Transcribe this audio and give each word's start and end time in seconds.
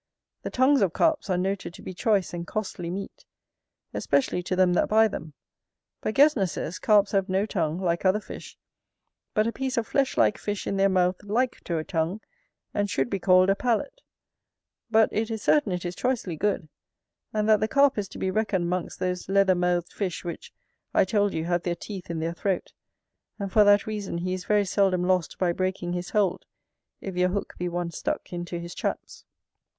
The 0.41 0.49
tongues 0.49 0.81
of 0.81 0.93
Carps 0.93 1.29
are 1.29 1.37
noted 1.37 1.75
to 1.75 1.83
be 1.83 1.93
choice 1.93 2.33
and 2.33 2.47
costly 2.47 2.89
meat, 2.89 3.23
especially 3.93 4.41
to 4.41 4.55
them 4.55 4.73
that 4.73 4.89
buy 4.89 5.07
them: 5.07 5.35
but 6.01 6.15
Gesner 6.15 6.47
says, 6.49 6.79
Carps 6.79 7.11
have 7.11 7.29
no 7.29 7.45
tongue 7.45 7.79
like 7.79 8.03
other 8.03 8.19
fish, 8.19 8.57
but 9.35 9.45
a 9.45 9.51
piece 9.51 9.77
of 9.77 9.87
fleshlike 9.87 10.39
fish 10.39 10.65
in 10.65 10.77
their 10.77 10.89
mouth 10.89 11.21
like 11.21 11.61
to 11.65 11.77
a 11.77 11.83
tongue, 11.83 12.19
and 12.73 12.89
should 12.89 13.11
be 13.11 13.19
called 13.19 13.51
a 13.51 13.55
palate: 13.55 14.01
but 14.89 15.07
it 15.13 15.29
is 15.29 15.43
certain 15.43 15.71
it 15.71 15.85
is 15.85 15.95
choicely 15.95 16.35
good, 16.35 16.67
and 17.31 17.47
that 17.47 17.59
the 17.59 17.67
Carp 17.67 17.95
is 17.95 18.07
to 18.09 18.17
be 18.17 18.31
reckoned 18.31 18.63
amongst 18.63 18.97
those 18.97 19.29
leather 19.29 19.53
mouthed 19.53 19.93
fish 19.93 20.25
which, 20.25 20.51
I 20.95 21.05
told 21.05 21.31
you, 21.31 21.45
have 21.45 21.61
their 21.61 21.75
teeth 21.75 22.09
in 22.09 22.19
their 22.19 22.33
throat; 22.33 22.73
and 23.37 23.51
for 23.53 23.63
that 23.65 23.85
reason 23.85 24.17
he 24.17 24.33
is 24.33 24.45
very 24.45 24.65
seldom 24.65 25.03
lost 25.03 25.37
by 25.37 25.51
breaking 25.51 25.93
his 25.93 26.09
hold, 26.09 26.47
if 27.01 27.15
your 27.15 27.29
hook 27.29 27.53
be 27.59 27.69
once 27.69 27.99
stuck 27.99 28.33
into 28.33 28.57
his 28.57 28.73
chaps. 28.73 29.25